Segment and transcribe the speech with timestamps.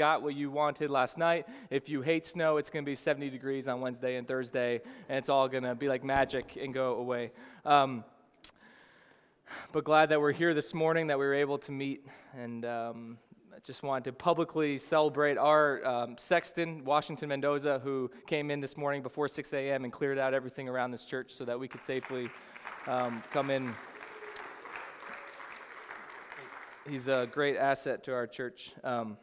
[0.00, 1.46] got what you wanted last night.
[1.68, 4.80] If you hate snow, it's going to be 70 degrees on Wednesday and Thursday,
[5.10, 7.32] and it's all going to be like magic and go away.
[7.66, 8.02] Um,
[9.72, 13.18] but glad that we're here this morning, that we were able to meet, and um,
[13.54, 18.78] I just wanted to publicly celebrate our um, sexton, Washington Mendoza, who came in this
[18.78, 19.84] morning before 6 a.m.
[19.84, 22.30] and cleared out everything around this church so that we could safely
[22.86, 23.74] um, come in.
[26.88, 28.72] He's a great asset to our church.
[28.82, 29.18] Um,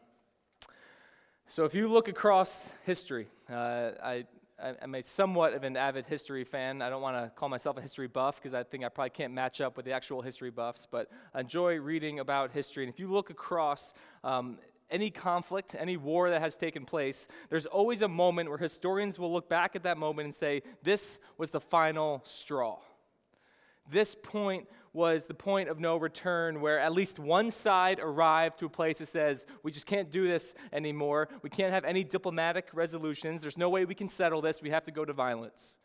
[1.48, 4.26] so, if you look across history, uh, I
[4.60, 6.82] I'm a somewhat of an avid history fan.
[6.82, 9.34] I don't want to call myself a history buff because I think I probably can't
[9.34, 12.84] match up with the actual history buffs, but I enjoy reading about history.
[12.84, 14.58] And if you look across um,
[14.90, 19.32] any conflict, any war that has taken place, there's always a moment where historians will
[19.32, 22.80] look back at that moment and say, this was the final straw.
[23.90, 28.66] This point was the point of no return where at least one side arrived to
[28.66, 31.30] a place that says, we just can't do this anymore.
[31.42, 33.42] We can't have any diplomatic resolutions.
[33.42, 34.62] There's no way we can settle this.
[34.62, 35.78] We have to go to violence.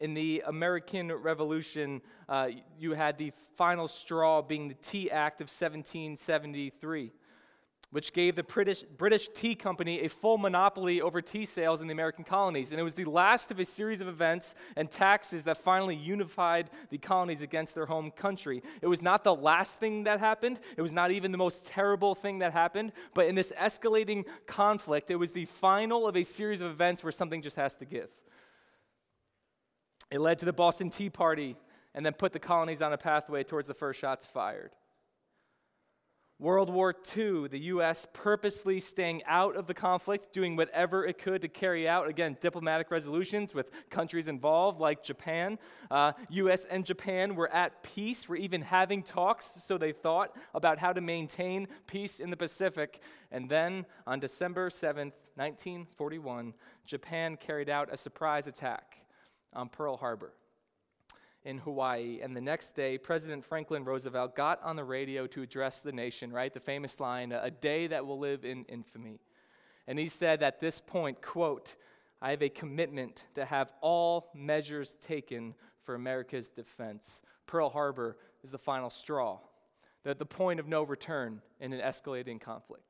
[0.00, 2.48] In the American Revolution, uh,
[2.78, 7.12] you had the final straw being the Tea Act of 1773
[7.96, 11.92] which gave the British, British Tea Company a full monopoly over tea sales in the
[11.92, 12.70] American colonies.
[12.70, 16.68] And it was the last of a series of events and taxes that finally unified
[16.90, 18.62] the colonies against their home country.
[18.82, 22.14] It was not the last thing that happened, it was not even the most terrible
[22.14, 26.60] thing that happened, but in this escalating conflict, it was the final of a series
[26.60, 28.10] of events where something just has to give.
[30.10, 31.56] It led to the Boston Tea Party
[31.94, 34.72] and then put the colonies on a pathway towards the first shots fired.
[36.38, 38.06] World War II, the U.S.
[38.12, 42.90] purposely staying out of the conflict, doing whatever it could to carry out, again, diplomatic
[42.90, 45.58] resolutions with countries involved, like Japan.
[45.90, 46.66] Uh, U.S.
[46.66, 51.00] and Japan were at peace, were even having talks, so they thought, about how to
[51.00, 53.00] maintain peace in the Pacific.
[53.30, 56.52] And then, on December 7th, 1941,
[56.84, 58.98] Japan carried out a surprise attack
[59.54, 60.34] on Pearl Harbor
[61.46, 62.18] in Hawaii.
[62.20, 66.32] And the next day, President Franklin Roosevelt got on the radio to address the nation,
[66.32, 66.52] right?
[66.52, 69.20] The famous line, a day that will live in infamy.
[69.86, 71.76] And he said at this point, quote,
[72.20, 75.54] I have a commitment to have all measures taken
[75.84, 77.22] for America's defense.
[77.46, 79.38] Pearl Harbor is the final straw,
[80.02, 82.82] the, the point of no return in an escalating conflict.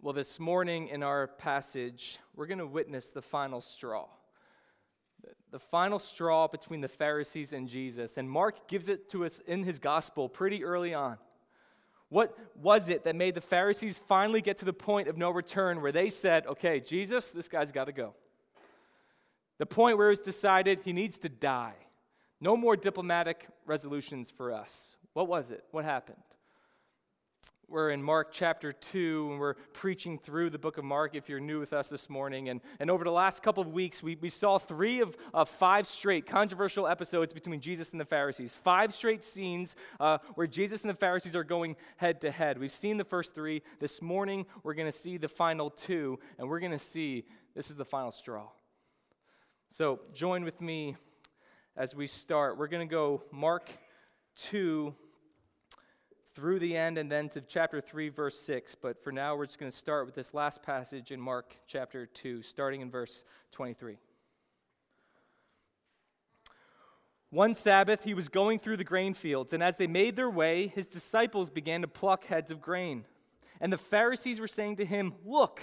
[0.00, 4.06] Well, this morning in our passage, we're going to witness the final straw
[5.50, 8.18] the final straw between the Pharisees and Jesus.
[8.18, 11.18] And Mark gives it to us in his gospel pretty early on.
[12.08, 15.80] What was it that made the Pharisees finally get to the point of no return
[15.80, 18.14] where they said, okay, Jesus, this guy's got to go?
[19.58, 21.74] The point where it was decided he needs to die.
[22.40, 24.96] No more diplomatic resolutions for us.
[25.14, 25.64] What was it?
[25.70, 26.18] What happened?
[27.68, 31.40] We're in Mark chapter 2, and we're preaching through the book of Mark if you're
[31.40, 32.48] new with us this morning.
[32.48, 35.84] And, and over the last couple of weeks, we, we saw three of, of five
[35.88, 38.54] straight controversial episodes between Jesus and the Pharisees.
[38.54, 42.56] Five straight scenes uh, where Jesus and the Pharisees are going head to head.
[42.56, 43.62] We've seen the first three.
[43.80, 47.24] This morning, we're going to see the final two, and we're going to see
[47.56, 48.46] this is the final straw.
[49.70, 50.94] So join with me
[51.76, 52.58] as we start.
[52.58, 53.70] We're going to go Mark
[54.36, 54.94] 2
[56.36, 58.74] through the end and then to chapter 3, verse 6.
[58.74, 62.04] But for now, we're just going to start with this last passage in Mark chapter
[62.04, 63.96] 2, starting in verse 23.
[67.30, 70.66] One Sabbath, he was going through the grain fields, and as they made their way,
[70.68, 73.06] his disciples began to pluck heads of grain.
[73.58, 75.62] And the Pharisees were saying to him, Look,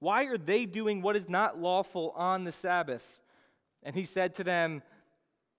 [0.00, 3.20] why are they doing what is not lawful on the Sabbath?
[3.84, 4.82] And he said to them,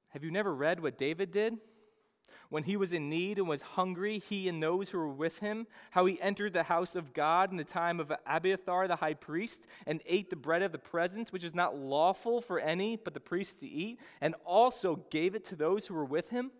[0.09, 1.57] Have you never read what David did?
[2.51, 5.65] When he was in need and was hungry, he and those who were with him,
[5.91, 9.67] how he entered the house of God in the time of Abiathar the high priest
[9.87, 13.21] and ate the bread of the presence, which is not lawful for any but the
[13.21, 16.51] priests to eat, and also gave it to those who were with him?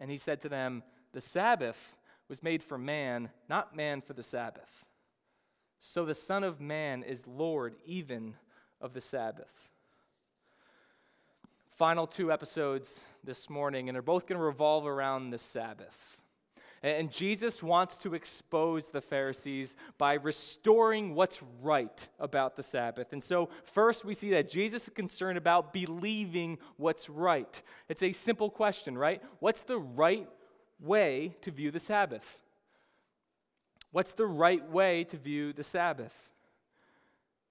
[0.00, 1.94] And he said to them, The Sabbath
[2.28, 4.84] was made for man, not man for the Sabbath.
[5.78, 8.34] So the Son of Man is Lord even
[8.80, 9.70] of the Sabbath
[11.76, 16.20] final two episodes this morning, and they're both going to revolve around the Sabbath.
[16.82, 23.14] And Jesus wants to expose the Pharisees by restoring what's right about the Sabbath.
[23.14, 27.62] And so, first, we see that Jesus is concerned about believing what's right.
[27.88, 29.22] It's a simple question, right?
[29.38, 30.28] What's the right
[30.78, 32.42] way to view the Sabbath?
[33.90, 36.33] What's the right way to view the Sabbath?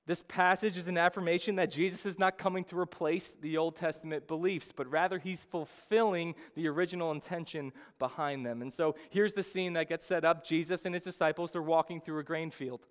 [0.06, 4.28] This passage is an affirmation that Jesus is not coming to replace the Old Testament
[4.28, 8.62] beliefs, but rather he's fulfilling the original intention behind them.
[8.62, 12.02] And so here's the scene that gets set up Jesus and his disciples, they're walking
[12.02, 12.86] through a grain field.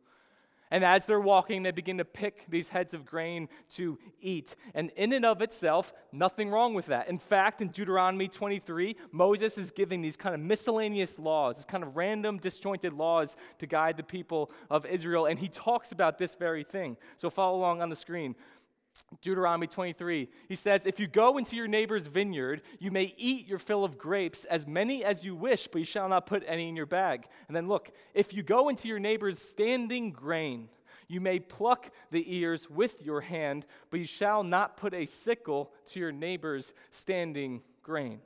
[0.73, 4.57] And as they're walking, they begin to pick these heads of grain to eat.
[4.75, 7.09] And in and of itself, nothing wrong with that.
[7.09, 11.85] In fact, in Deuteronomy 23, Moses is giving these kind of miscellaneous laws, these kind
[11.85, 15.27] of random, disjointed laws to guide the people of Israel.
[15.27, 16.97] And he talks about this very thing.
[17.19, 18.35] So follow along on the screen.
[19.21, 23.59] Deuteronomy 23, he says, If you go into your neighbor's vineyard, you may eat your
[23.59, 26.77] fill of grapes, as many as you wish, but you shall not put any in
[26.77, 27.27] your bag.
[27.47, 30.69] And then look, if you go into your neighbor's standing grain,
[31.09, 35.73] you may pluck the ears with your hand, but you shall not put a sickle
[35.91, 38.21] to your neighbor's standing grain.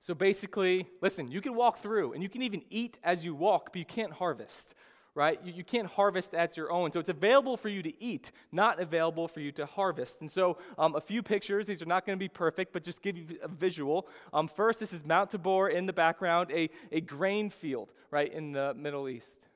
[0.00, 3.72] So basically, listen, you can walk through and you can even eat as you walk,
[3.72, 4.74] but you can't harvest
[5.14, 5.38] right?
[5.44, 6.92] You, you can't harvest as your own.
[6.92, 10.20] So it's available for you to eat, not available for you to harvest.
[10.20, 11.66] And so um, a few pictures.
[11.66, 14.08] These are not going to be perfect, but just give you a visual.
[14.32, 18.52] Um, first, this is Mount Tabor in the background, a, a grain field, right, in
[18.52, 19.46] the Middle East.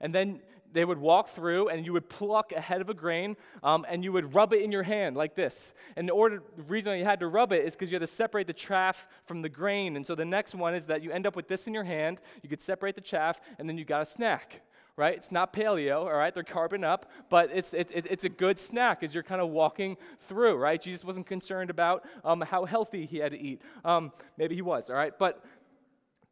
[0.00, 0.40] And then
[0.72, 4.04] they would walk through and you would pluck a head of a grain um, and
[4.04, 5.72] you would rub it in your hand like this.
[5.96, 8.06] And the, order, the reason you had to rub it is because you had to
[8.06, 9.96] separate the chaff from the grain.
[9.96, 12.20] And so the next one is that you end up with this in your hand,
[12.42, 14.60] you could separate the chaff, and then you got a snack
[14.98, 15.14] right?
[15.14, 16.34] It's not paleo, all right?
[16.34, 19.48] They're carbon up, but it's, it, it, it's a good snack as you're kind of
[19.50, 20.82] walking through, right?
[20.82, 23.62] Jesus wasn't concerned about um, how healthy he had to eat.
[23.84, 25.16] Um, maybe he was, all right?
[25.16, 25.44] But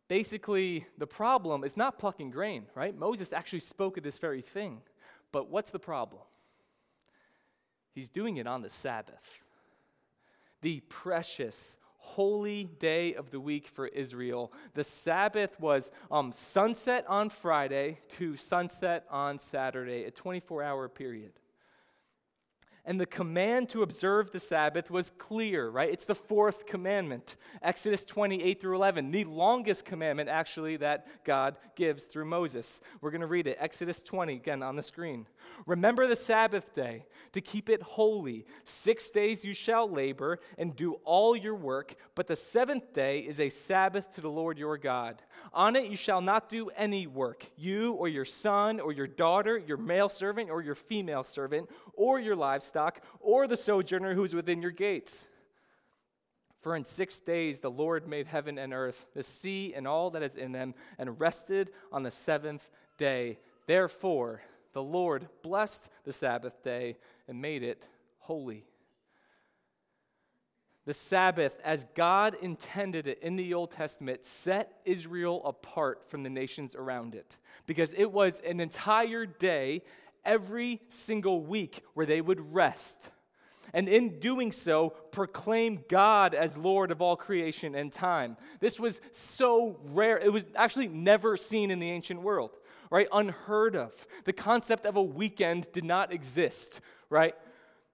[0.09, 2.95] basically, the problem is not plucking grain, right?
[2.95, 4.83] Moses actually spoke of this very thing.
[5.31, 6.23] But what's the problem?
[7.95, 9.45] He's doing it on the Sabbath,
[10.61, 14.53] the precious, holy day of the week for Israel.
[14.75, 21.33] The Sabbath was um, sunset on Friday to sunset on Saturday, a 24 hour period.
[22.87, 25.91] And the command to observe the Sabbath was clear, right?
[25.91, 27.35] It's the fourth commandment.
[27.61, 32.81] Exodus 28 through 11, the longest commandment actually that God gives through Moses.
[33.01, 33.57] We're going to read it.
[33.59, 35.27] Exodus 20, again on the screen.
[35.67, 38.47] Remember the Sabbath day to keep it holy.
[38.65, 43.41] Six days you shall labor and do all your work, but the seventh day is
[43.41, 45.23] a Sabbath to the Lord your God.
[45.53, 49.59] On it you shall not do any work, you or your son or your daughter,
[49.59, 54.35] your male servant or your female servant, or your livestock or the sojourner who is
[54.35, 55.27] within your gates.
[56.61, 60.23] For in six days the Lord made heaven and earth, the sea and all that
[60.23, 63.39] is in them, and rested on the seventh day.
[63.67, 66.97] Therefore, the Lord blessed the Sabbath day
[67.29, 67.87] and made it
[68.19, 68.65] holy.
[70.87, 76.31] The Sabbath, as God intended it in the Old Testament, set Israel apart from the
[76.31, 79.83] nations around it because it was an entire day
[80.27, 83.11] every single week where they would rest.
[83.73, 88.37] And in doing so, proclaim God as Lord of all creation and time.
[88.61, 90.19] This was so rare.
[90.19, 92.51] It was actually never seen in the ancient world,
[92.91, 93.09] right?
[93.13, 93.93] Unheard of.
[94.25, 96.81] The concept of a weekend did not exist,
[97.11, 97.35] right?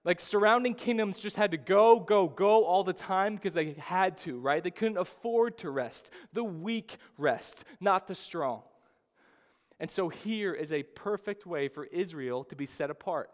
[0.05, 4.19] Like surrounding kingdoms just had to go, go, go all the time because they had
[4.19, 4.63] to, right?
[4.63, 6.11] They couldn't afford to rest.
[6.33, 8.63] The weak rest, not the strong.
[9.83, 13.31] And so here is a perfect way for Israel to be set apart.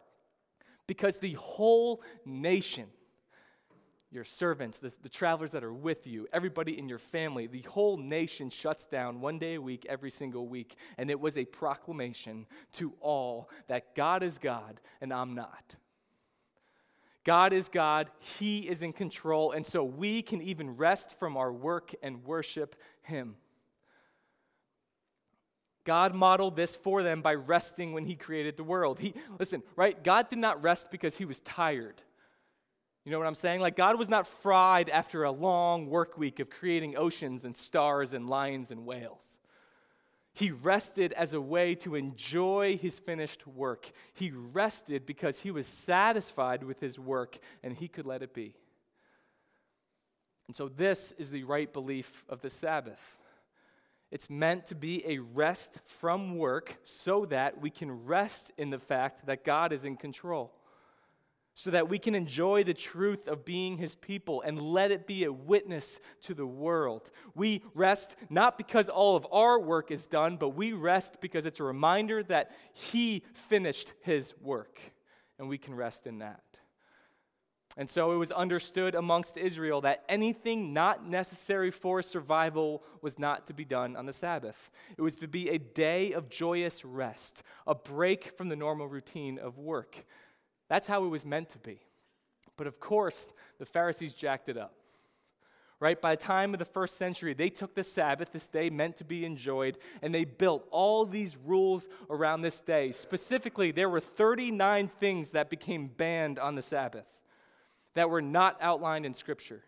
[0.87, 2.87] Because the whole nation,
[4.11, 7.99] your servants, the, the, travelers that are with you, everybody in your family, the whole
[7.99, 10.77] nation shuts down one day a week, every single week.
[10.97, 15.77] And it was a proclamation to all that God is God and I'm not.
[17.25, 21.53] God is God, He is in control, and so we can even rest from our
[21.53, 23.37] work and worship Him.
[25.89, 28.99] God modeled this for them by resting when he created the world.
[28.99, 30.05] He listen, right?
[30.05, 32.03] God did not rest because he was tired.
[33.07, 33.63] You know what I'm saying?
[33.63, 38.13] Like God was not fried after a long work week of creating oceans and stars
[38.13, 39.39] and lions and whales.
[40.35, 43.91] He rested as a way to enjoy his finished work.
[44.13, 48.55] He rested because he was satisfied with his work and he could let it be.
[50.49, 53.17] And so, this is the right belief of the Sabbath.
[54.11, 58.79] It's meant to be a rest from work so that we can rest in the
[58.79, 60.55] fact that God is in control.
[61.55, 65.25] So that we can enjoy the truth of being his people and let it be
[65.25, 67.11] a witness to the world.
[67.35, 71.61] We rest not because all of our work is done, but we rest because it's
[71.61, 74.81] a reminder that he finished his work.
[75.39, 76.43] And we can rest in that.
[77.79, 83.47] And so it was understood amongst Israel that anything not necessary for survival was not
[83.47, 84.73] to be done on the Sabbath.
[84.97, 89.39] It was to be a day of joyous rest, a break from the normal routine
[89.39, 90.05] of work.
[90.69, 91.79] That's how it was meant to be.
[92.57, 94.75] But of course, the Pharisees jacked it up.
[95.79, 96.01] Right?
[96.03, 99.05] By the time of the first century, they took the Sabbath, this day meant to
[99.05, 102.91] be enjoyed, and they built all these rules around this day.
[102.91, 107.18] Specifically, there were 39 things that became banned on the Sabbath
[107.95, 109.63] that were not outlined in Scripture,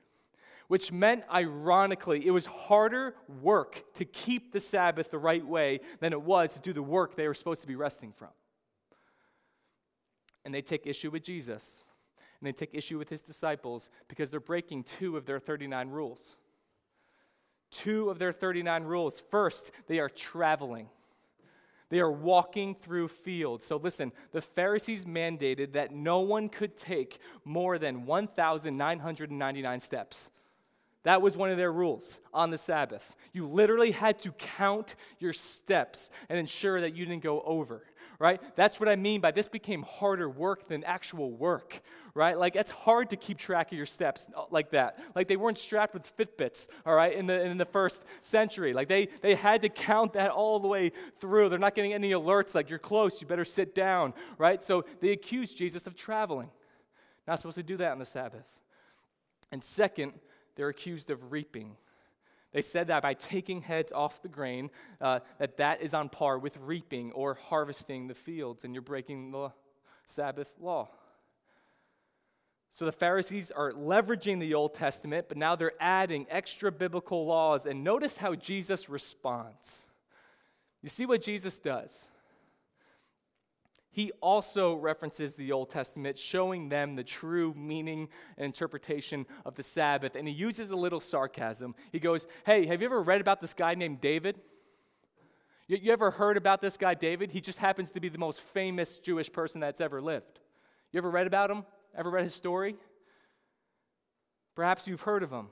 [0.69, 6.13] which meant, ironically, it was harder work to keep the Sabbath the right way than
[6.13, 8.29] it was to do the work they were supposed to be resting from.
[10.45, 11.85] And they take issue with Jesus,
[12.41, 16.37] and they take issue with his disciples because they're breaking two of their 39 rules.
[17.71, 19.23] Two of their 39 rules.
[19.31, 20.89] First, they are traveling.
[21.91, 23.67] They are walking through fields.
[23.67, 30.31] So listen, the Pharisees mandated that no one could take more than 1,999 steps.
[31.03, 33.17] That was one of their rules on the Sabbath.
[33.33, 37.85] You literally had to count your steps and ensure that you didn't go over,
[38.21, 38.41] right?
[38.55, 41.81] That's what I mean by this became harder work than actual work,
[42.15, 42.39] right?
[42.39, 45.03] Like it's hard to keep track of your steps uh, like that.
[45.17, 48.75] Like they weren't strapped with Fitbits, all right, in the in the first century.
[48.75, 51.49] Like they they had to count that all the way through.
[51.49, 54.63] They're not getting any alerts like you're close, you better sit down, right?
[54.63, 56.51] So they accused Jesus of traveling.
[57.27, 58.45] Not supposed to do that on the Sabbath.
[59.51, 60.13] And second,
[60.57, 61.77] they're accused of reaping.
[62.53, 66.39] They said that by taking heads off the grain, uh, that that is on par
[66.39, 69.53] with reaping or harvesting the fields, and you're breaking the
[70.05, 70.89] Sabbath law.
[72.73, 77.67] So the Pharisees are leveraging the Old Testament, but now they're adding extra biblical laws.
[77.67, 79.87] And notice how Jesus responds.
[80.83, 82.09] You see what Jesus does?
[83.93, 89.63] He also references the Old Testament, showing them the true meaning and interpretation of the
[89.65, 90.15] Sabbath.
[90.15, 91.75] And he uses a little sarcasm.
[91.91, 94.39] He goes, Hey, have you ever read about this guy named David?
[95.67, 97.33] You, you ever heard about this guy, David?
[97.33, 100.39] He just happens to be the most famous Jewish person that's ever lived.
[100.93, 101.65] You ever read about him?
[101.97, 102.77] Ever read his story?
[104.55, 105.49] Perhaps you've heard of him.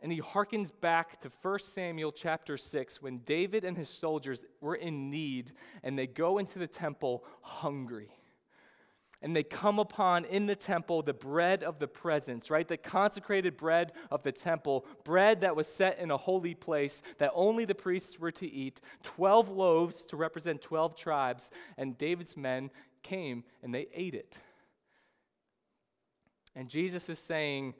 [0.00, 4.74] And he harkens back to 1 Samuel chapter 6 when David and his soldiers were
[4.74, 8.10] in need and they go into the temple hungry.
[9.22, 12.68] And they come upon in the temple the bread of the presence, right?
[12.68, 17.32] The consecrated bread of the temple, bread that was set in a holy place that
[17.34, 21.50] only the priests were to eat, 12 loaves to represent 12 tribes.
[21.78, 22.70] And David's men
[23.02, 24.38] came and they ate it.
[26.54, 27.74] And Jesus is saying,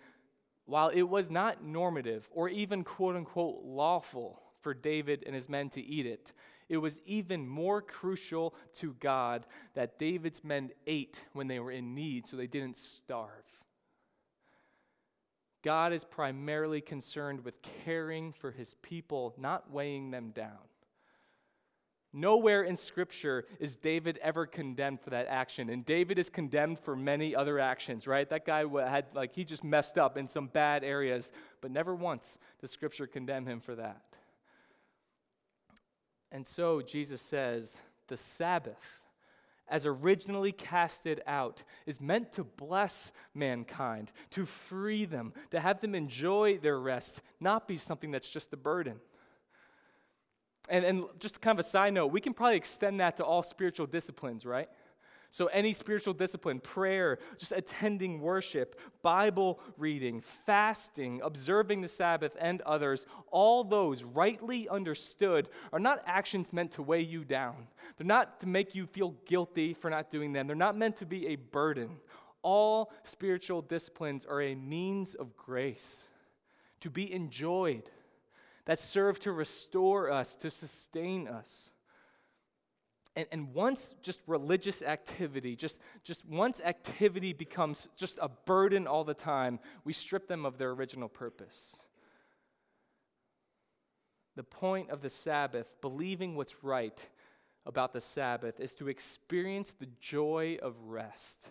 [0.67, 5.71] while it was not normative or even quote unquote lawful for David and his men
[5.71, 6.33] to eat it,
[6.69, 11.95] it was even more crucial to God that David's men ate when they were in
[11.95, 13.31] need so they didn't starve.
[15.63, 20.59] God is primarily concerned with caring for his people, not weighing them down.
[22.19, 25.69] Nowhere in Scripture is David ever condemned for that action.
[25.69, 28.27] And David is condemned for many other actions, right?
[28.31, 31.31] That guy had, like, he just messed up in some bad areas,
[31.61, 34.01] but never once does Scripture condemn him for that.
[36.33, 39.03] And so Jesus says the Sabbath,
[39.69, 45.95] as originally casted out, is meant to bless mankind, to free them, to have them
[45.95, 49.01] enjoy their rest, not be something that's just a burden.
[50.69, 53.43] And, and just kind of a side note, we can probably extend that to all
[53.43, 54.69] spiritual disciplines, right?
[55.31, 62.63] So, any spiritual discipline, prayer, just attending worship, Bible reading, fasting, observing the Sabbath, and
[62.63, 67.67] others, all those rightly understood are not actions meant to weigh you down.
[67.99, 70.47] They're not to make you feel guilty for not doing them.
[70.47, 71.99] They're not meant to be a burden.
[72.43, 76.09] All spiritual disciplines are a means of grace
[76.81, 77.91] to be enjoyed
[78.67, 81.71] that serve to restore us, to sustain us.
[83.15, 89.05] And, and once just religious activity, just, just once activity becomes just a burden all
[89.05, 91.77] the time, we strip them of their original purpose.
[94.35, 97.07] The point of the Sabbath, believing what's right
[97.65, 101.51] about the Sabbath, is to experience the joy of rest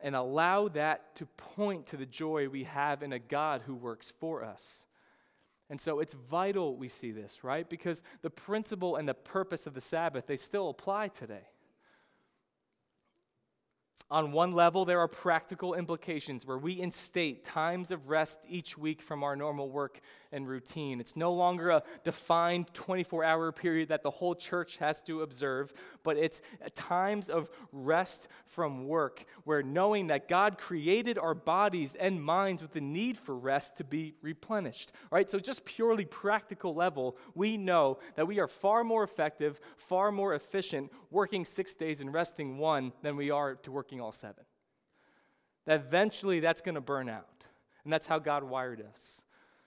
[0.00, 4.12] and allow that to point to the joy we have in a God who works
[4.18, 4.86] for us.
[5.72, 7.66] And so it's vital we see this, right?
[7.66, 11.48] Because the principle and the purpose of the Sabbath, they still apply today.
[14.12, 19.00] On one level, there are practical implications where we instate times of rest each week
[19.00, 20.02] from our normal work
[20.32, 21.00] and routine.
[21.00, 25.72] It's no longer a defined 24 hour period that the whole church has to observe,
[26.02, 26.42] but it's
[26.74, 32.74] times of rest from work where knowing that God created our bodies and minds with
[32.74, 34.92] the need for rest to be replenished.
[35.10, 35.30] Right?
[35.30, 40.34] So, just purely practical level, we know that we are far more effective, far more
[40.34, 44.44] efficient working six days and resting one than we are to working all seven.
[45.66, 47.26] That eventually that's going to burn out.
[47.84, 49.22] And that's how God wired us.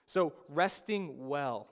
[0.06, 1.68] So, resting well,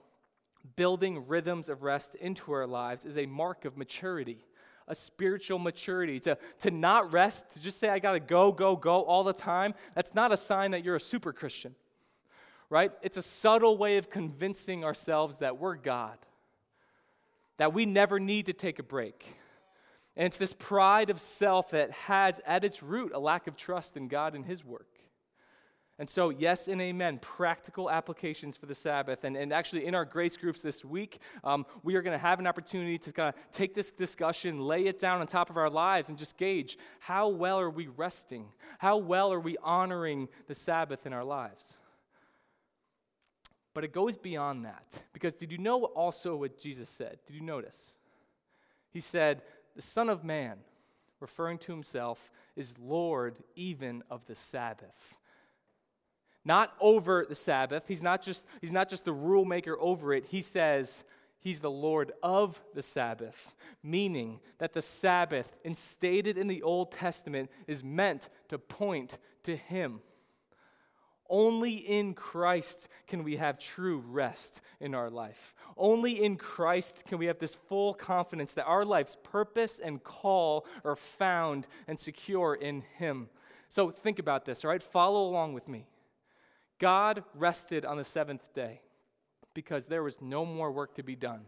[0.75, 4.39] building rhythms of rest into our lives is a mark of maturity,
[4.87, 6.19] a spiritual maturity.
[6.21, 9.33] To, to not rest, to just say, I got to go, go, go all the
[9.33, 11.75] time, that's not a sign that you're a super Christian,
[12.69, 12.91] right?
[13.01, 16.17] It's a subtle way of convincing ourselves that we're God,
[17.57, 19.35] that we never need to take a break
[20.15, 23.97] and it's this pride of self that has at its root a lack of trust
[23.97, 24.87] in God and His work.
[25.97, 29.23] And so, yes and amen, practical applications for the Sabbath.
[29.23, 32.39] And, and actually, in our grace groups this week, um, we are going to have
[32.39, 35.69] an opportunity to kind of take this discussion, lay it down on top of our
[35.69, 38.47] lives, and just gauge how well are we resting?
[38.77, 41.77] How well are we honoring the Sabbath in our lives?
[43.73, 45.01] But it goes beyond that.
[45.13, 47.19] Because did you know also what Jesus said?
[47.25, 47.95] Did you notice?
[48.91, 49.41] He said,
[49.75, 50.57] the Son of Man,
[51.19, 55.17] referring to himself, is Lord even of the Sabbath.
[56.43, 57.85] Not over the Sabbath.
[57.87, 60.27] He's not just, he's not just the rule maker over it.
[60.27, 61.03] He says
[61.39, 67.49] he's the Lord of the Sabbath, meaning that the Sabbath, instated in the Old Testament,
[67.67, 70.01] is meant to point to him.
[71.29, 75.55] Only in Christ can we have true rest in our life.
[75.75, 80.67] Only in Christ can we have this full confidence that our life's purpose and call
[80.83, 83.29] are found and secure in Him.
[83.69, 84.83] So think about this, all right?
[84.83, 85.87] Follow along with me.
[86.77, 88.81] God rested on the seventh day
[89.53, 91.45] because there was no more work to be done,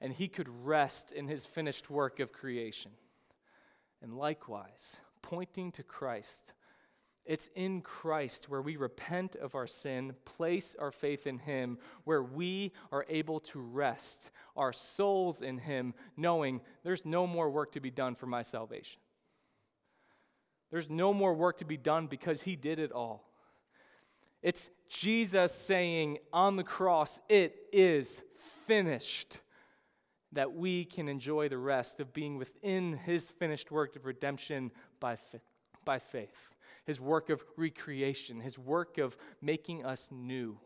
[0.00, 2.90] and He could rest in His finished work of creation.
[4.02, 6.52] And likewise, pointing to Christ,
[7.28, 12.22] it's in Christ where we repent of our sin, place our faith in Him, where
[12.22, 17.80] we are able to rest our souls in Him, knowing there's no more work to
[17.80, 18.98] be done for my salvation.
[20.70, 23.30] There's no more work to be done because He did it all.
[24.42, 28.22] It's Jesus saying on the cross, It is
[28.66, 29.40] finished,
[30.32, 35.18] that we can enjoy the rest of being within His finished work of redemption by,
[35.88, 40.58] by faith his work of recreation, his work of making us new.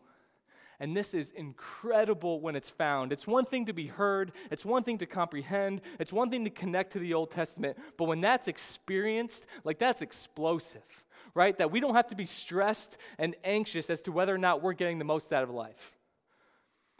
[0.79, 3.11] And this is incredible when it's found.
[3.11, 6.49] It's one thing to be heard, it's one thing to comprehend, it's one thing to
[6.49, 11.57] connect to the Old Testament, but when that's experienced, like that's explosive, right?
[11.57, 14.73] That we don't have to be stressed and anxious as to whether or not we're
[14.73, 15.97] getting the most out of life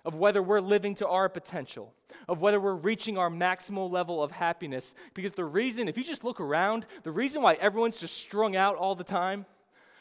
[0.06, 1.94] of whether we're living to our potential,
[2.28, 4.96] of whether we're reaching our maximal level of happiness.
[5.14, 8.76] Because the reason, if you just look around, the reason why everyone's just strung out
[8.76, 9.46] all the time,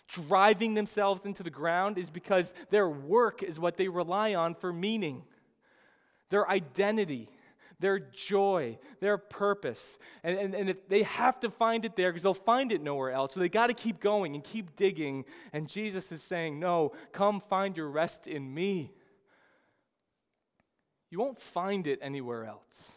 [0.09, 4.73] driving themselves into the ground, is because their work is what they rely on for
[4.73, 5.23] meaning,
[6.31, 7.29] their identity.
[7.79, 9.99] Their joy, their purpose.
[10.23, 13.11] And, and, and if they have to find it there because they'll find it nowhere
[13.11, 13.35] else.
[13.35, 15.25] So they got to keep going and keep digging.
[15.53, 18.93] And Jesus is saying, No, come find your rest in me.
[21.13, 22.95] You won't find it anywhere else.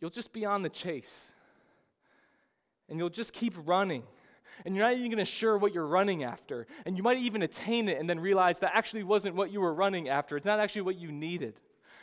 [0.00, 1.34] You'll just be on the chase.
[2.88, 4.02] And you'll just keep running.
[4.64, 6.66] And you're not even going to sure what you're running after.
[6.86, 9.74] And you might even attain it and then realize that actually wasn't what you were
[9.74, 10.38] running after.
[10.38, 11.60] It's not actually what you needed.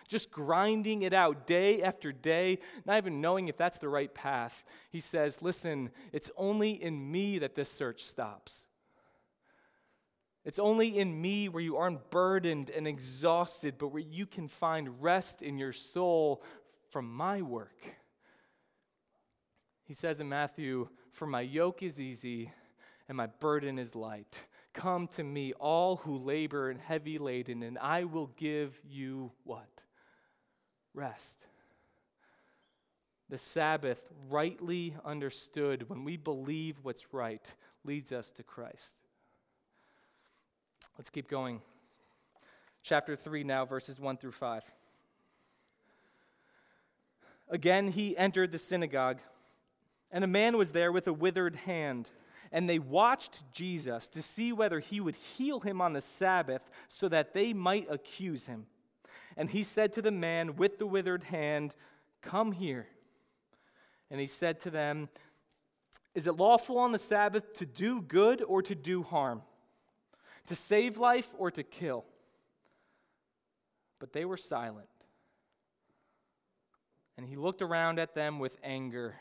[0.08, 4.64] Just grinding it out day after day, not even knowing if that's the right path.
[4.92, 8.65] He says, Listen, it's only in me that this search stops.
[10.46, 15.02] It's only in me where you aren't burdened and exhausted, but where you can find
[15.02, 16.44] rest in your soul
[16.92, 17.96] from my work.
[19.86, 22.52] He says in Matthew, For my yoke is easy
[23.08, 24.46] and my burden is light.
[24.74, 29.84] Come to me, all who labor and heavy laden, and I will give you what?
[30.94, 31.48] Rest.
[33.30, 37.54] The Sabbath, rightly understood, when we believe what's right,
[37.84, 39.05] leads us to Christ.
[40.98, 41.62] Let's keep going.
[42.82, 44.64] Chapter 3 now, verses 1 through 5.
[47.50, 49.20] Again, he entered the synagogue,
[50.12, 52.10] and a man was there with a withered hand.
[52.52, 57.10] And they watched Jesus to see whether he would heal him on the Sabbath so
[57.10, 58.68] that they might accuse him.
[59.36, 61.76] And he said to the man with the withered hand,
[62.22, 62.88] Come here.
[64.10, 65.10] And he said to them,
[66.14, 69.42] Is it lawful on the Sabbath to do good or to do harm?
[70.48, 72.06] To save life or to kill?
[74.00, 74.88] But they were silent.
[77.18, 79.16] And he looked around at them with anger,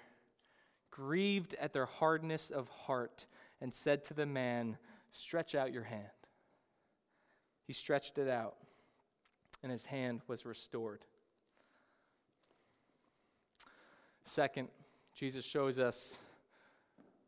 [0.90, 3.26] grieved at their hardness of heart,
[3.60, 4.76] and said to the man,
[5.10, 6.08] Stretch out your hand.
[7.66, 8.56] He stretched it out,
[9.62, 11.04] and his hand was restored.
[14.24, 14.68] Second,
[15.14, 16.18] Jesus shows us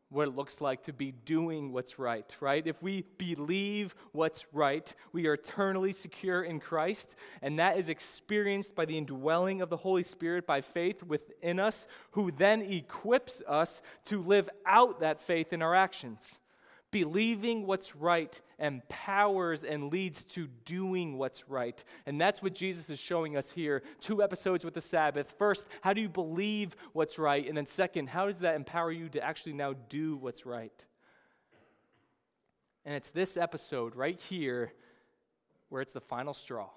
[0.09, 2.65] what it looks like to be doing what's right, right?
[2.65, 8.75] If we believe what's right, we are eternally secure in Christ, and that is experienced
[8.75, 13.81] by the indwelling of the Holy Spirit by faith within us, who then equips us
[14.05, 16.39] to live out that faith in our actions.
[17.03, 21.83] Believing what's right empowers and leads to doing what's right.
[22.07, 23.83] And that's what Jesus is showing us here.
[23.99, 25.35] Two episodes with the Sabbath.
[25.37, 27.47] First, how do you believe what's right?
[27.47, 30.85] And then, second, how does that empower you to actually now do what's right?
[32.83, 34.73] And it's this episode right here
[35.69, 36.69] where it's the final straw.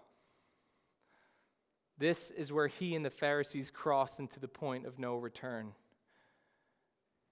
[1.96, 5.72] This is where he and the Pharisees cross into the point of no return.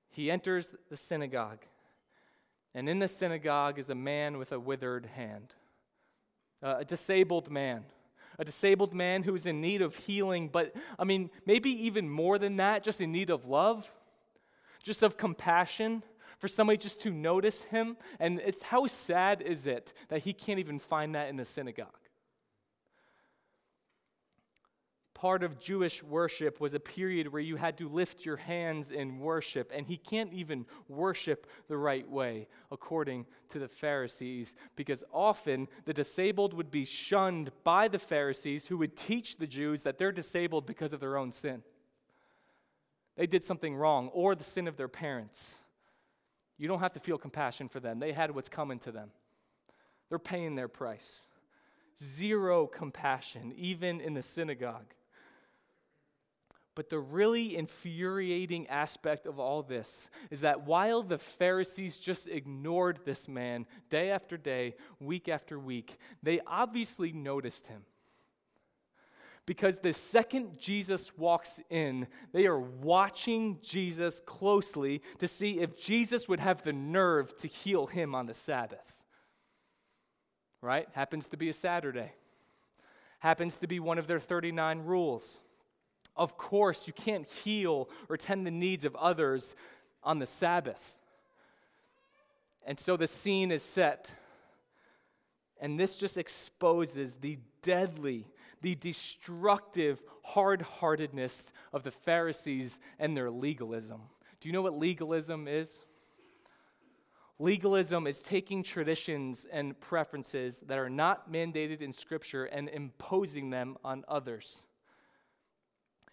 [0.09, 1.67] He enters the synagogue.
[2.75, 5.55] And in the synagogue is a man with a withered hand,
[6.63, 7.85] a disabled man.
[8.41, 12.39] A disabled man who is in need of healing, but I mean, maybe even more
[12.39, 13.93] than that, just in need of love,
[14.81, 16.05] just of compassion,
[16.39, 17.97] for somebody just to notice him.
[18.21, 22.08] And it's how sad is it that he can't even find that in the synagogue?
[25.21, 29.19] Part of Jewish worship was a period where you had to lift your hands in
[29.19, 35.67] worship, and he can't even worship the right way, according to the Pharisees, because often
[35.87, 40.13] the disabled would be shunned by the Pharisees who would teach the Jews that they're
[40.13, 41.65] disabled because of their own sin.
[43.17, 45.59] They did something wrong, or the sin of their parents.
[46.59, 49.11] You don't have to feel compassion for them, they had what's coming to them,
[50.09, 51.27] they're paying their price.
[52.01, 54.95] Zero compassion, even in the synagogue.
[56.79, 63.01] But the really infuriating aspect of all this is that while the Pharisees just ignored
[63.05, 67.83] this man day after day, week after week, they obviously noticed him.
[69.45, 76.29] Because the second Jesus walks in, they are watching Jesus closely to see if Jesus
[76.29, 79.03] would have the nerve to heal him on the Sabbath.
[80.63, 80.87] Right?
[80.93, 82.13] Happens to be a Saturday.
[83.19, 85.41] Happens to be one of their 39 rules.
[86.19, 89.55] Of course, you can't heal or tend the needs of others
[90.03, 90.97] on the Sabbath.
[92.67, 94.13] And so the scene is set.
[95.61, 98.27] And this just exposes the deadly,
[98.61, 104.03] the destructive hard heartedness of the Pharisees and their legalism.
[104.41, 105.83] Do you know what legalism is?
[107.39, 113.77] Legalism is taking traditions and preferences that are not mandated in Scripture and imposing them
[113.85, 114.67] on others.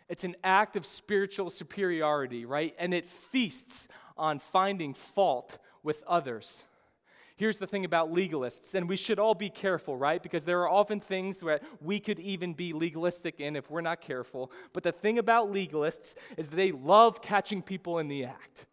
[0.08, 2.76] It's an act of spiritual superiority, right?
[2.78, 3.88] And it feasts
[4.18, 6.63] on finding fault with others.
[7.38, 10.24] Here's the thing about legalists, and we should all be careful, right?
[10.24, 14.00] Because there are often things that we could even be legalistic in if we're not
[14.00, 14.52] careful.
[14.72, 18.68] But the thing about legalists is they love catching people in the act.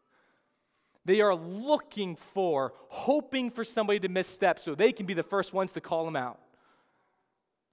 [1.04, 5.52] They are looking for, hoping for somebody to misstep so they can be the first
[5.52, 6.38] ones to call them out.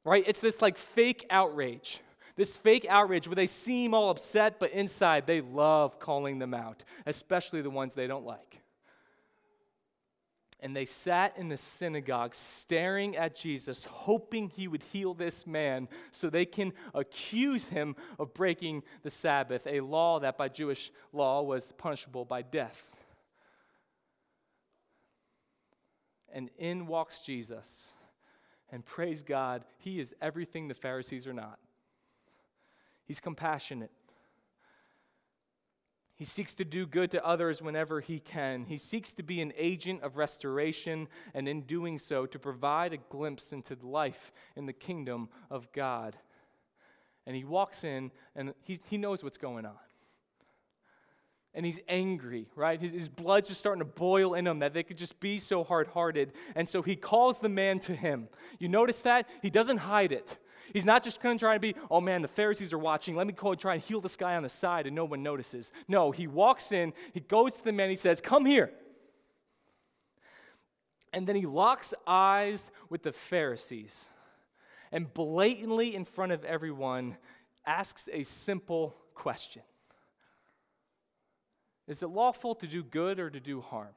[0.04, 0.24] Right?
[0.26, 2.00] It's this like fake outrage.
[2.40, 6.86] This fake outrage where they seem all upset, but inside they love calling them out,
[7.06, 8.62] especially the ones they don't like.
[10.62, 15.90] And they sat in the synagogue staring at Jesus, hoping he would heal this man
[16.14, 21.42] so they can accuse him of breaking the Sabbath, a law that by Jewish law
[21.42, 22.96] was punishable by death.
[26.32, 27.92] And in walks Jesus.
[28.72, 31.60] And praise God, he is everything the Pharisees are not.
[33.10, 33.90] He's compassionate.
[36.16, 38.66] He seeks to do good to others whenever he can.
[38.66, 42.98] He seeks to be an agent of restoration, and in doing so, to provide a
[42.98, 46.18] glimpse into life in the kingdom of God.
[47.26, 49.74] And he walks in, and he, he knows what's going on.
[51.56, 52.80] And he's angry, right?
[52.80, 55.64] His, his blood's just starting to boil in him that they could just be so
[55.64, 56.34] hard hearted.
[56.56, 58.30] And so he calls the man to him.
[58.60, 59.28] You notice that?
[59.42, 60.38] He doesn't hide it.
[60.74, 63.16] He's not just going to try to be, oh man, the Pharisees are watching.
[63.16, 65.24] Let me go and try and heal this guy on the side and no one
[65.24, 65.74] notices.
[65.88, 68.72] No, he walks in, he goes to the man, he says, Come here.
[71.12, 74.10] And then he locks eyes with the Pharisees
[74.92, 77.18] and blatantly in front of everyone
[77.66, 79.64] asks a simple question
[81.88, 83.94] Is it lawful to do good or to do harm?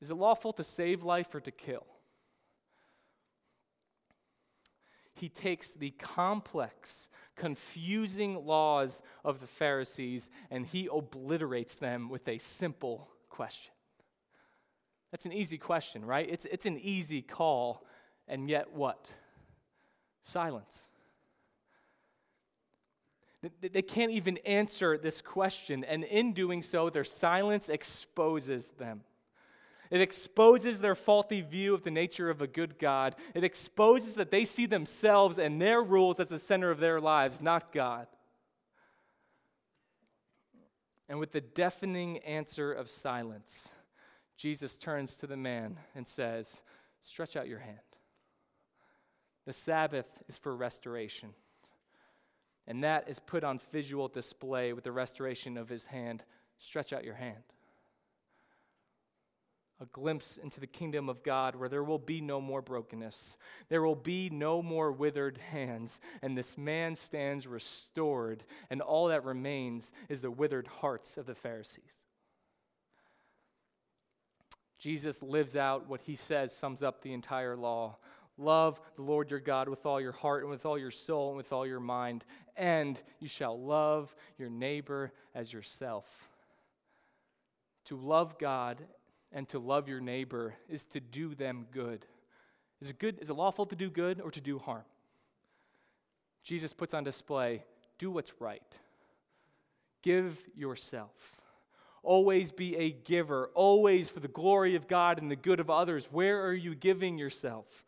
[0.00, 1.86] Is it lawful to save life or to kill?
[5.22, 12.38] He takes the complex, confusing laws of the Pharisees and he obliterates them with a
[12.38, 13.72] simple question.
[15.12, 16.28] That's an easy question, right?
[16.28, 17.86] It's, it's an easy call,
[18.26, 19.06] and yet what?
[20.24, 20.88] Silence.
[23.60, 29.02] They can't even answer this question, and in doing so, their silence exposes them.
[29.92, 33.14] It exposes their faulty view of the nature of a good God.
[33.34, 37.42] It exposes that they see themselves and their rules as the center of their lives,
[37.42, 38.06] not God.
[41.10, 43.70] And with the deafening answer of silence,
[44.38, 46.62] Jesus turns to the man and says,
[47.02, 47.76] Stretch out your hand.
[49.44, 51.34] The Sabbath is for restoration.
[52.66, 56.24] And that is put on visual display with the restoration of his hand.
[56.56, 57.42] Stretch out your hand.
[59.82, 63.36] A glimpse into the kingdom of God where there will be no more brokenness.
[63.68, 66.00] There will be no more withered hands.
[66.22, 71.34] And this man stands restored, and all that remains is the withered hearts of the
[71.34, 72.06] Pharisees.
[74.78, 77.96] Jesus lives out what he says sums up the entire law
[78.38, 81.36] Love the Lord your God with all your heart and with all your soul and
[81.36, 82.24] with all your mind,
[82.56, 86.30] and you shall love your neighbor as yourself.
[87.86, 88.78] To love God
[89.32, 92.06] and to love your neighbor is to do them good.
[92.80, 93.18] Is it good?
[93.20, 94.84] Is it lawful to do good or to do harm?
[96.42, 97.64] Jesus puts on display
[97.98, 98.80] do what's right.
[100.02, 101.40] Give yourself.
[102.02, 106.08] Always be a giver, always for the glory of God and the good of others.
[106.10, 107.84] Where are you giving yourself?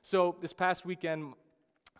[0.00, 1.34] So, this past weekend,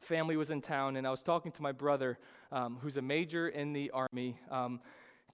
[0.01, 2.19] family was in town, and I was talking to my brother,
[2.51, 4.39] um, who's a major in the Army.
[4.51, 4.81] Um,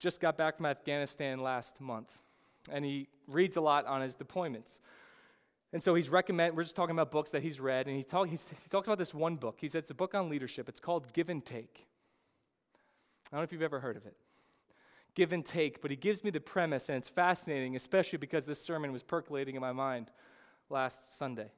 [0.01, 2.19] just got back from Afghanistan last month,
[2.71, 4.81] and he reads a lot on his deployments.
[5.73, 6.57] And so he's recommend.
[6.57, 8.37] We're just talking about books that he's read, and he, talk, he
[8.71, 9.57] talks about this one book.
[9.61, 10.69] He says it's a book on leadership.
[10.69, 11.87] It's called Give and Take.
[13.27, 14.17] I don't know if you've ever heard of it.
[15.15, 18.61] Give and Take, but he gives me the premise, and it's fascinating, especially because this
[18.61, 20.11] sermon was percolating in my mind
[20.71, 21.51] last Sunday.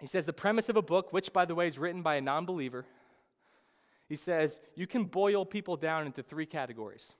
[0.00, 2.20] He says the premise of a book, which, by the way, is written by a
[2.20, 2.86] non believer,
[4.08, 7.14] he says you can boil people down into three categories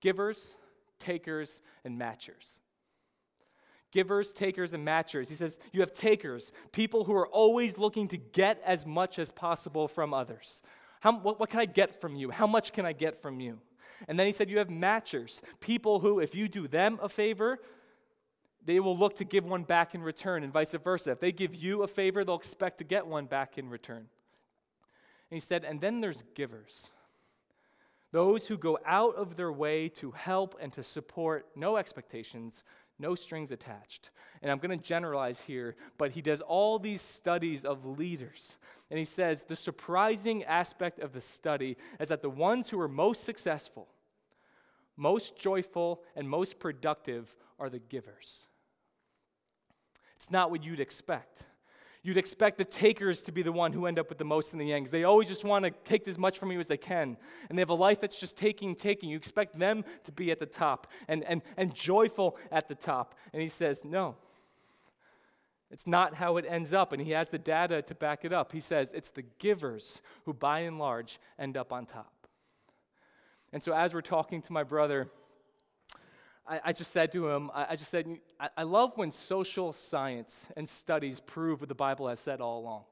[0.00, 0.56] givers,
[1.02, 2.60] takers, and matchers.
[3.90, 5.28] Givers, takers, and matchers.
[5.28, 9.30] He says you have takers, people who are always looking to get as much as
[9.30, 10.62] possible from others.
[11.00, 12.30] How, what, what can I get from you?
[12.30, 13.58] How much can I get from you?
[14.08, 17.58] And then he said you have matchers, people who, if you do them a favor,
[18.64, 21.12] they will look to give one back in return, and vice versa.
[21.12, 24.06] If they give you a favor, they'll expect to get one back in return.
[25.30, 26.90] And he said, and then there's givers.
[28.12, 32.62] Those who go out of their way to help and to support, no expectations,
[32.98, 34.10] no strings attached.
[34.42, 38.58] And I'm going to generalize here, but he does all these studies of leaders.
[38.90, 42.88] And he says the surprising aspect of the study is that the ones who are
[42.88, 43.88] most successful,
[44.96, 48.44] most joyful, and most productive are the givers.
[50.16, 51.44] It's not what you'd expect.
[52.04, 54.58] You'd expect the takers to be the one who end up with the most in
[54.58, 54.88] the end.
[54.88, 57.16] They always just want to take as much from you as they can.
[57.48, 59.08] And they have a life that's just taking, taking.
[59.08, 63.14] You expect them to be at the top and, and, and joyful at the top.
[63.32, 64.16] And he says, no.
[65.70, 66.92] It's not how it ends up.
[66.92, 68.52] And he has the data to back it up.
[68.52, 72.12] He says it's the givers who, by and large, end up on top.
[73.52, 75.10] And so, as we're talking to my brother,
[76.52, 78.06] I, I just said to him, I, I just said,
[78.38, 82.60] I, I love when social science and studies prove what the Bible has said all
[82.60, 82.82] along.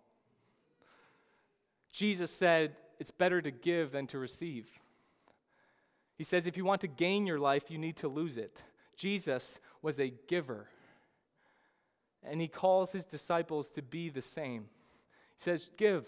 [1.93, 4.67] Jesus said, it's better to give than to receive.
[6.17, 8.63] He says, if you want to gain your life, you need to lose it.
[8.97, 10.67] Jesus was a giver.
[12.23, 14.63] And he calls his disciples to be the same.
[15.37, 16.07] He says, Give.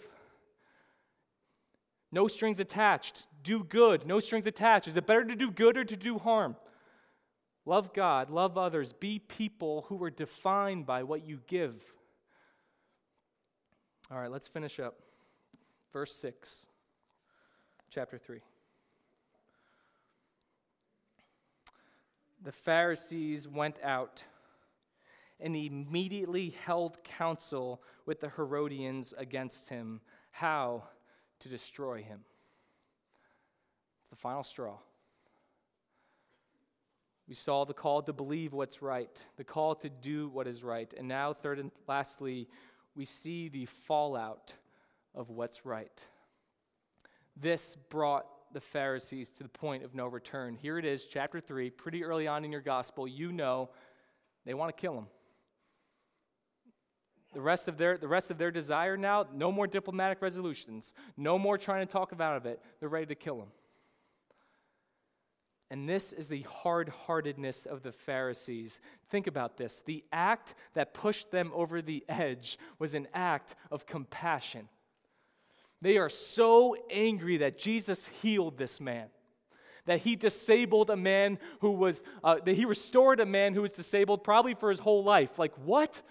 [2.10, 3.26] No strings attached.
[3.42, 4.06] Do good.
[4.06, 4.88] No strings attached.
[4.88, 6.56] Is it better to do good or to do harm?
[7.64, 11.84] Love God, love others, be people who are defined by what you give.
[14.10, 14.96] All right, let's finish up.
[15.92, 16.66] Verse 6,
[17.88, 18.40] chapter 3.
[22.42, 24.24] The Pharisees went out
[25.38, 30.00] and immediately held counsel with the Herodians against him,
[30.32, 30.84] how
[31.40, 32.20] to destroy him.
[34.00, 34.78] It's the final straw.
[37.32, 40.92] We saw the call to believe what's right, the call to do what is right.
[40.98, 42.46] And now, third and lastly,
[42.94, 44.52] we see the fallout
[45.14, 46.06] of what's right.
[47.34, 50.56] This brought the Pharisees to the point of no return.
[50.60, 53.08] Here it is, chapter 3, pretty early on in your gospel.
[53.08, 53.70] You know
[54.44, 55.06] they want to kill him.
[57.32, 61.38] The rest of their, the rest of their desire now, no more diplomatic resolutions, no
[61.38, 62.60] more trying to talk about it.
[62.78, 63.48] They're ready to kill him.
[65.72, 68.78] And this is the hard heartedness of the Pharisees.
[69.08, 69.82] Think about this.
[69.86, 74.68] The act that pushed them over the edge was an act of compassion.
[75.80, 79.06] They are so angry that Jesus healed this man,
[79.86, 83.72] that he disabled a man who was, uh, that he restored a man who was
[83.72, 85.38] disabled probably for his whole life.
[85.38, 86.02] Like, what?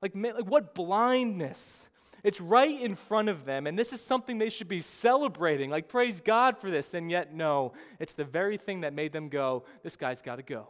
[0.00, 1.89] Like, like what blindness?
[2.22, 5.70] It's right in front of them, and this is something they should be celebrating.
[5.70, 6.94] Like, praise God for this.
[6.94, 10.42] And yet, no, it's the very thing that made them go, this guy's got to
[10.42, 10.68] go.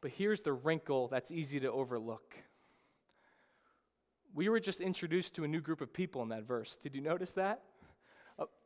[0.00, 2.36] But here's the wrinkle that's easy to overlook
[4.34, 6.76] we were just introduced to a new group of people in that verse.
[6.76, 7.62] Did you notice that?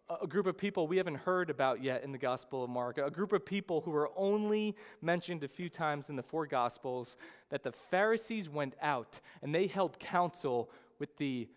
[0.09, 2.99] A, group of people we haven't heard about yet in the Gospel of Mark.
[2.99, 7.16] A group of people who are only mentioned a few times in the four Gospels
[7.51, 11.49] that the Pharisees went out and they held counsel with the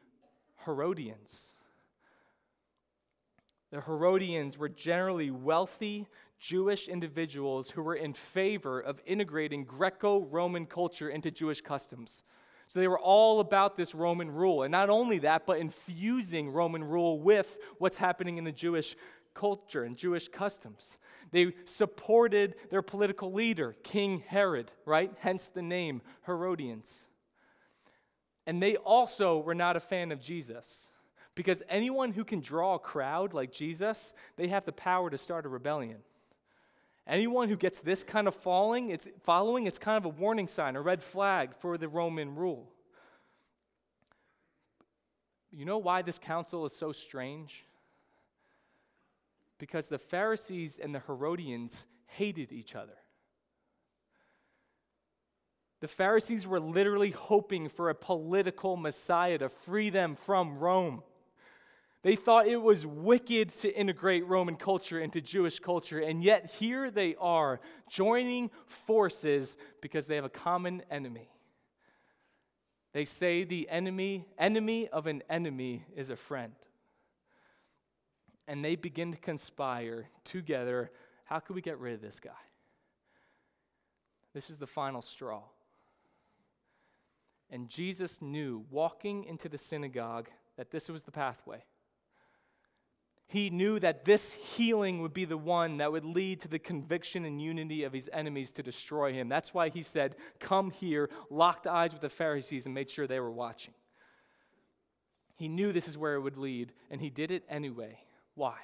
[0.65, 1.53] Herodians.
[3.71, 6.07] The Herodians were generally wealthy
[6.39, 12.23] Jewish individuals who were in favor of integrating Greco Roman culture into Jewish customs.
[12.69, 14.61] So they were all about this Roman rule.
[14.61, 18.95] And not only that, but infusing Roman rule with what's happening in the Jewish
[19.33, 20.99] culture and Jewish customs.
[21.31, 25.11] They supported their political leader, King Herod, right?
[25.19, 27.09] Hence the name Herodians.
[28.45, 30.89] And they also were not a fan of Jesus.
[31.33, 35.47] Because anyone who can draw a crowd like Jesus, they have the power to start
[35.47, 35.97] a rebellion.
[37.09, 40.75] Anyone who gets this kind of falling, it's, following, it's kind of a warning sign,
[40.75, 42.71] a red flag for the Roman rule.
[45.51, 47.65] You know why this council is so strange?
[49.57, 52.93] Because the Pharisees and the Herodians hated each other.
[55.79, 61.01] The Pharisees were literally hoping for a political Messiah to free them from Rome.
[62.01, 66.89] They thought it was wicked to integrate Roman culture into Jewish culture, and yet here
[66.89, 67.59] they are
[67.89, 71.29] joining forces because they have a common enemy.
[72.93, 76.53] They say the enemy, enemy of an enemy is a friend.
[78.47, 80.91] And they begin to conspire together.
[81.25, 82.31] How can we get rid of this guy?
[84.33, 85.43] This is the final straw.
[87.51, 91.63] And Jesus knew, walking into the synagogue, that this was the pathway
[93.29, 97.25] he knew that this healing would be the one that would lead to the conviction
[97.25, 99.29] and unity of his enemies to destroy him.
[99.29, 103.19] That's why he said, Come here, locked eyes with the Pharisees, and made sure they
[103.19, 103.75] were watching.
[105.35, 107.99] He knew this is where it would lead, and he did it anyway.
[108.33, 108.55] Why?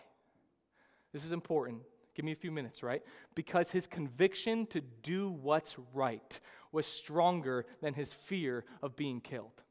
[1.14, 1.84] This is important.
[2.16, 3.04] Give me a few minutes, right?
[3.36, 6.40] Because his conviction to do what's right
[6.72, 9.62] was stronger than his fear of being killed.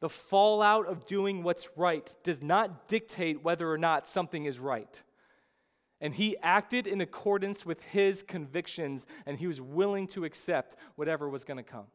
[0.00, 5.02] The fallout of doing what's right does not dictate whether or not something is right.
[6.00, 11.28] And he acted in accordance with his convictions, and he was willing to accept whatever
[11.28, 11.86] was going to come.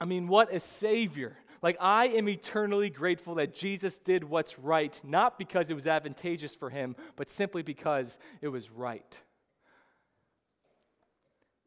[0.00, 1.36] I mean, what a savior.
[1.62, 6.54] Like, I am eternally grateful that Jesus did what's right, not because it was advantageous
[6.54, 9.22] for him, but simply because it was right.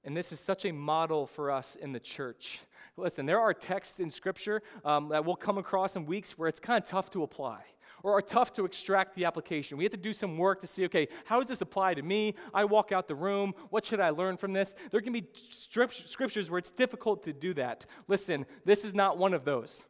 [0.07, 2.61] And this is such a model for us in the church.
[2.97, 6.61] Listen, there are texts in Scripture um, that we'll come across in weeks where it's
[6.61, 7.59] kind of tough to apply
[8.03, 9.77] or are tough to extract the application.
[9.77, 12.35] We have to do some work to see, okay, how does this apply to me?
[12.53, 13.53] I walk out the room.
[13.69, 14.75] What should I learn from this?
[14.91, 17.85] There can be scriptures where it's difficult to do that.
[18.07, 19.85] Listen, this is not one of those.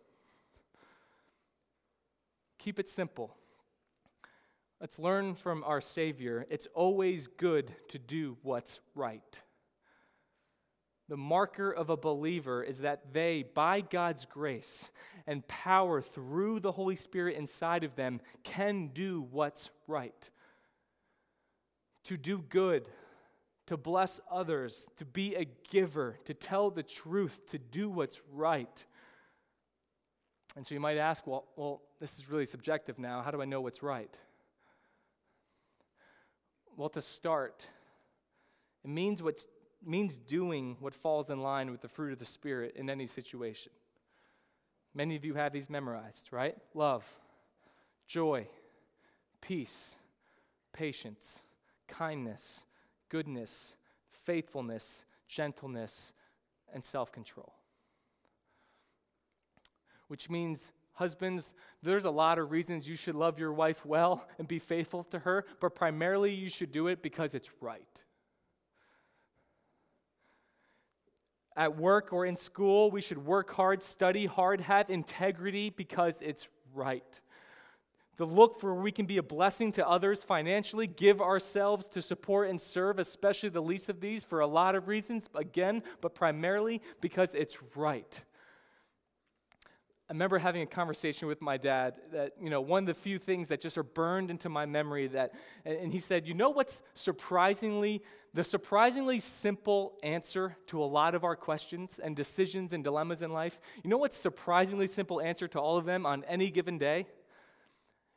[2.58, 3.36] Keep it simple.
[4.82, 6.48] Let's learn from our Savior.
[6.50, 9.44] It's always good to do what's right.
[11.10, 14.92] The marker of a believer is that they, by God's grace
[15.26, 20.30] and power through the Holy Spirit inside of them, can do what's right.
[22.06, 22.90] To do good,
[23.68, 28.86] to bless others, to be a giver, to tell the truth, to do what's right.
[30.58, 33.22] And so you might ask, well, well, this is really subjective now.
[33.22, 34.14] How do I know what's right?
[36.76, 37.68] Well, to start,
[38.84, 39.48] it means what's
[39.88, 43.72] means doing what falls in line with the fruit of the Spirit in any situation.
[44.94, 46.56] Many of you have these memorized, right?
[46.74, 47.06] Love,
[48.08, 48.48] joy,
[49.42, 49.96] peace,
[50.74, 51.44] patience,
[51.88, 52.64] kindness,
[53.10, 53.76] goodness,
[54.26, 56.14] faithfulness, gentleness,
[56.74, 57.54] and self control.
[60.08, 61.54] which means Husbands,
[61.84, 65.20] there's a lot of reasons you should love your wife well and be faithful to
[65.20, 68.04] her, but primarily you should do it because it's right.
[71.58, 76.48] At work or in school, we should work hard, study hard, have integrity because it's
[76.74, 77.22] right.
[78.18, 82.02] The look for where we can be a blessing to others financially, give ourselves to
[82.02, 86.14] support and serve, especially the least of these, for a lot of reasons, again, but
[86.14, 88.24] primarily because it's right.
[90.10, 93.20] I remember having a conversation with my dad that, you know, one of the few
[93.20, 95.34] things that just are burned into my memory that,
[95.66, 98.02] and he said, you know what's surprisingly,
[98.34, 103.34] the surprisingly simple answer to a lot of our questions and decisions and dilemmas in
[103.34, 103.60] life?
[103.84, 107.08] You know what's surprisingly simple answer to all of them on any given day?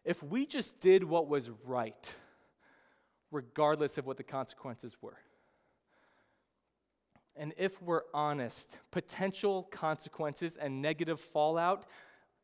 [0.04, 2.14] If we just did what was right,
[3.32, 5.18] regardless of what the consequences were.
[7.40, 11.86] And if we're honest, potential consequences and negative fallout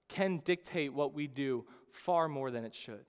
[0.09, 3.05] can dictate what we do far more than it should.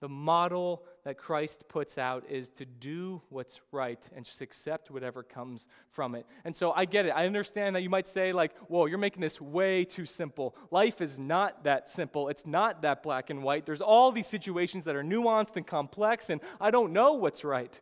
[0.00, 5.22] The model that Christ puts out is to do what's right and just accept whatever
[5.22, 6.26] comes from it.
[6.44, 7.14] And so I get it.
[7.16, 10.54] I understand that you might say, like, whoa, you're making this way too simple.
[10.70, 12.28] Life is not that simple.
[12.28, 13.64] It's not that black and white.
[13.64, 17.80] There's all these situations that are nuanced and complex, and I don't know what's right.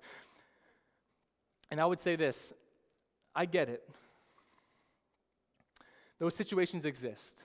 [1.72, 2.52] And I would say this
[3.34, 3.82] I get it.
[6.18, 7.44] Those situations exist.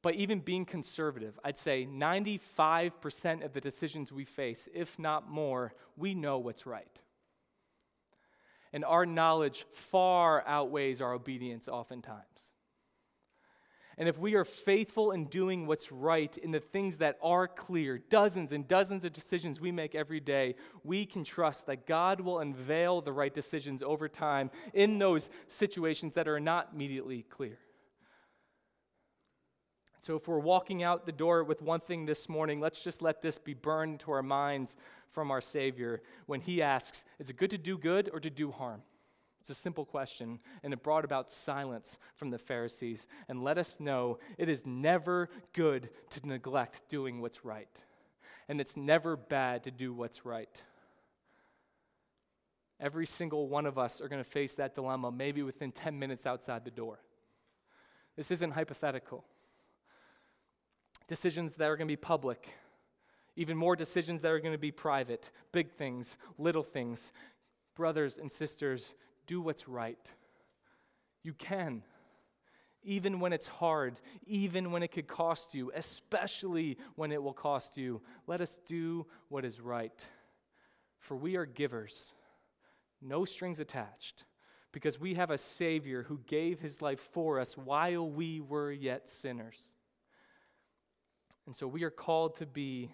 [0.00, 5.74] But even being conservative, I'd say 95% of the decisions we face, if not more,
[5.96, 7.02] we know what's right.
[8.72, 12.52] And our knowledge far outweighs our obedience oftentimes.
[14.00, 17.98] And if we are faithful in doing what's right in the things that are clear,
[17.98, 22.38] dozens and dozens of decisions we make every day, we can trust that God will
[22.38, 27.58] unveil the right decisions over time in those situations that are not immediately clear.
[29.98, 33.20] So, if we're walking out the door with one thing this morning, let's just let
[33.20, 34.78] this be burned to our minds
[35.10, 38.50] from our Savior when He asks, Is it good to do good or to do
[38.50, 38.80] harm?
[39.40, 43.80] It's a simple question, and it brought about silence from the Pharisees and let us
[43.80, 47.84] know it is never good to neglect doing what's right,
[48.48, 50.62] and it's never bad to do what's right.
[52.78, 56.26] Every single one of us are going to face that dilemma maybe within 10 minutes
[56.26, 57.00] outside the door.
[58.16, 59.24] This isn't hypothetical.
[61.08, 62.48] Decisions that are going to be public,
[63.36, 67.12] even more decisions that are going to be private, big things, little things.
[67.74, 68.94] Brothers and sisters,
[69.30, 70.12] do what's right.
[71.22, 71.84] You can.
[72.82, 77.76] Even when it's hard, even when it could cost you, especially when it will cost
[77.76, 80.04] you, let us do what is right.
[80.98, 82.12] For we are givers,
[83.00, 84.24] no strings attached,
[84.72, 89.08] because we have a Savior who gave his life for us while we were yet
[89.08, 89.76] sinners.
[91.46, 92.90] And so we are called to be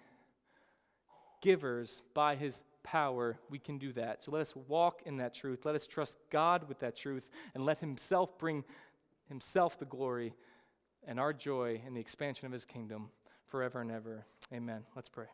[1.41, 4.23] givers by his power, we can do that.
[4.23, 5.67] So let us walk in that truth.
[5.67, 8.65] Let us trust God with that truth and let Himself bring
[9.29, 10.33] Himself the glory
[11.05, 13.11] and our joy in the expansion of His kingdom
[13.49, 14.25] forever and ever.
[14.53, 14.85] Amen.
[14.95, 15.27] Let's pray.